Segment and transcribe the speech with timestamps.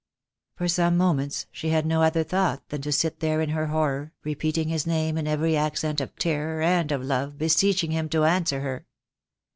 [0.55, 4.13] For some moments she had no other thought than to sit there in her horror,
[4.23, 8.61] repeating his name in every accent of terror and of love, beseeching him to answer
[8.61, 8.87] her.